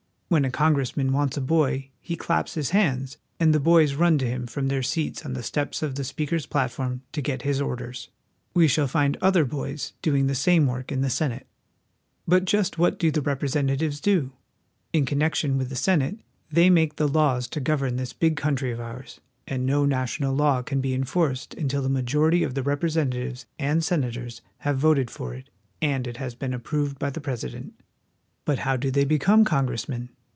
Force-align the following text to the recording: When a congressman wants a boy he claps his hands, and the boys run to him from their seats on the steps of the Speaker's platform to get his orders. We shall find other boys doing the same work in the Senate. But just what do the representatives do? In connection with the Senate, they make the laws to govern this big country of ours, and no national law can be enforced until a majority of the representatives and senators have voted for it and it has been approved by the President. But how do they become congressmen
When 0.33 0.45
a 0.45 0.49
congressman 0.49 1.11
wants 1.11 1.35
a 1.35 1.41
boy 1.41 1.89
he 1.99 2.15
claps 2.15 2.53
his 2.53 2.69
hands, 2.69 3.17
and 3.37 3.53
the 3.53 3.59
boys 3.59 3.95
run 3.95 4.17
to 4.19 4.25
him 4.25 4.47
from 4.47 4.69
their 4.69 4.81
seats 4.81 5.25
on 5.25 5.33
the 5.33 5.43
steps 5.43 5.83
of 5.83 5.95
the 5.95 6.05
Speaker's 6.05 6.45
platform 6.45 7.01
to 7.11 7.21
get 7.21 7.41
his 7.41 7.59
orders. 7.59 8.07
We 8.53 8.69
shall 8.69 8.87
find 8.87 9.17
other 9.21 9.43
boys 9.43 9.91
doing 10.01 10.27
the 10.27 10.33
same 10.33 10.67
work 10.67 10.89
in 10.89 11.01
the 11.01 11.09
Senate. 11.09 11.47
But 12.25 12.45
just 12.45 12.77
what 12.77 12.97
do 12.97 13.11
the 13.11 13.19
representatives 13.19 13.99
do? 13.99 14.31
In 14.93 15.05
connection 15.05 15.57
with 15.57 15.67
the 15.67 15.75
Senate, 15.75 16.19
they 16.49 16.69
make 16.69 16.95
the 16.95 17.09
laws 17.09 17.49
to 17.49 17.59
govern 17.59 17.97
this 17.97 18.13
big 18.13 18.37
country 18.37 18.71
of 18.71 18.79
ours, 18.79 19.19
and 19.47 19.65
no 19.65 19.85
national 19.85 20.33
law 20.33 20.61
can 20.61 20.79
be 20.79 20.93
enforced 20.93 21.55
until 21.55 21.83
a 21.85 21.89
majority 21.89 22.41
of 22.41 22.53
the 22.53 22.63
representatives 22.63 23.47
and 23.59 23.83
senators 23.83 24.41
have 24.59 24.77
voted 24.77 25.11
for 25.11 25.33
it 25.33 25.49
and 25.81 26.07
it 26.07 26.15
has 26.15 26.35
been 26.35 26.53
approved 26.53 26.97
by 26.99 27.09
the 27.09 27.19
President. 27.19 27.73
But 28.45 28.59
how 28.59 28.77
do 28.77 28.89
they 28.89 29.03
become 29.03 29.43
congressmen 29.43 30.07